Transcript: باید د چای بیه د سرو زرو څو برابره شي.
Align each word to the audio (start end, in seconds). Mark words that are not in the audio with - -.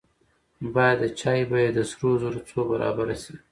باید 0.73 0.97
د 1.03 1.05
چای 1.19 1.39
بیه 1.51 1.71
د 1.75 1.79
سرو 1.89 2.11
زرو 2.21 2.39
څو 2.49 2.59
برابره 2.69 3.15
شي. 3.23 3.33